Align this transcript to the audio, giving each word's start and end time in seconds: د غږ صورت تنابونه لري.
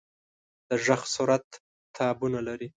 د 0.69 0.71
غږ 0.85 1.01
صورت 1.15 1.45
تنابونه 1.95 2.39
لري. 2.47 2.67